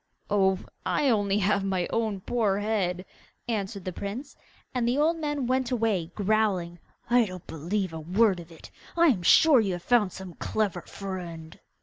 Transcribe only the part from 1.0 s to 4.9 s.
have only my own poor head,' answered the prince, and